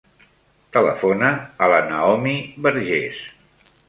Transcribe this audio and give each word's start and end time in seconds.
Telefona 0.77 1.29
a 1.65 1.67
la 1.73 1.81
Naomi 1.89 2.33
Berges. 2.69 3.21